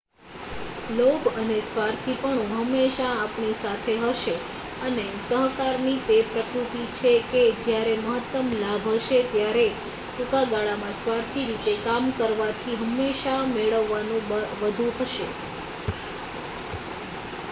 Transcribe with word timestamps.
લોભ 0.91 1.25
અને 1.39 1.57
સ્વાર્થીપણું 1.65 2.47
હંમેશા 2.53 3.09
આપણી 3.17 3.57
સાથે 3.57 3.97
હશે 4.03 4.33
અને 4.85 5.05
સહકારની 5.19 5.99
તે 6.07 6.17
પ્રકૃત્તિ 6.31 6.87
છે 6.95 7.13
કે 7.29 7.43
જ્યારે 7.59 7.93
મહત્તમ 7.99 8.47
લાભ 8.57 8.89
હશે 8.95 9.21
ત્યારે 9.29 9.67
ટૂંકા 9.77 10.43
ગાળામાં 10.49 10.97
સ્વાર્થી 10.97 11.47
રીતે 11.47 11.77
કામ 11.85 12.11
કરવાથી 12.17 12.81
હંમેશા 12.81 13.39
મેળવવાનું 13.53 14.29
વધુ 14.59 14.91
હશે 14.99 15.33